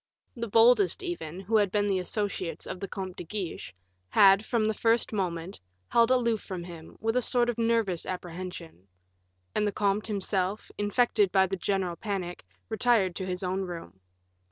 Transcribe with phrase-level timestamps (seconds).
[0.35, 3.71] The boldest, even, who had been the associates of the Comte de Guiche,
[4.09, 8.87] had, from the first moment, held aloof from him, with a sort of nervous apprehension;
[9.53, 13.99] and the comte himself, infected by the general panic, retired to his own room.